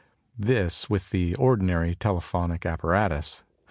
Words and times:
This 0.39 0.89
with 0.89 1.11
the 1.11 1.35
ordinary 1.35 1.93
telephonic 1.93 2.65
apparatus. 2.65 3.43